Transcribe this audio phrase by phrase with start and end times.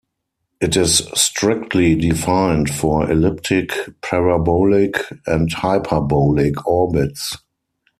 [0.59, 7.37] It is strictly defined for elliptic, parabolic, and hyperbolic orbits.